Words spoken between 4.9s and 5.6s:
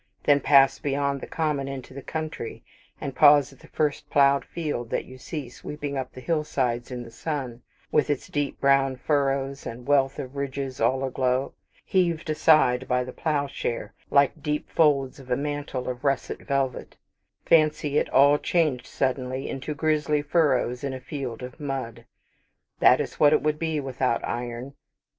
you see